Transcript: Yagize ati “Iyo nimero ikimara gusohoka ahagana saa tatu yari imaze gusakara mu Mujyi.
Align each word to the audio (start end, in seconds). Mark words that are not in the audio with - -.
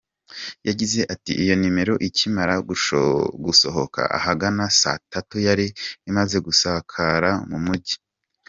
Yagize 0.67 0.99
ati 1.13 1.31
“Iyo 1.43 1.53
nimero 1.61 1.93
ikimara 2.07 2.55
gusohoka 3.45 4.01
ahagana 4.17 4.63
saa 4.79 5.01
tatu 5.13 5.35
yari 5.47 5.67
imaze 6.09 6.35
gusakara 6.47 7.31
mu 7.51 7.59
Mujyi. 7.65 7.95